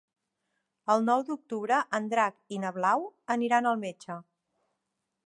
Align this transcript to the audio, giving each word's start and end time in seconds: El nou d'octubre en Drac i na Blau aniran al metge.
El 0.93 1.03
nou 1.09 1.21
d'octubre 1.27 1.81
en 1.99 2.09
Drac 2.13 2.57
i 2.57 2.61
na 2.65 2.71
Blau 2.79 3.05
aniran 3.37 3.73
al 3.73 3.81
metge. 3.87 4.17